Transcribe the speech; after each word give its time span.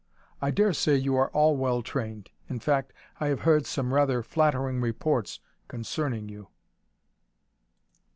I 0.41 0.49
dare 0.49 0.73
say 0.73 0.95
you 0.95 1.15
are 1.15 1.29
all 1.29 1.55
well 1.55 1.83
trained. 1.83 2.31
In 2.49 2.59
fact, 2.59 2.91
I 3.19 3.27
have 3.27 3.41
heard 3.41 3.67
some 3.67 3.93
rather 3.93 4.23
flattering 4.23 4.81
reports 4.81 5.39
concerning 5.67 6.27
you." 6.27 6.47